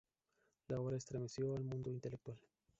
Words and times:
La 0.69 0.79
obra 0.79 0.97
estremeció 0.97 1.53
al 1.55 1.63
mundo 1.63 1.91
intelectual. 1.91 2.41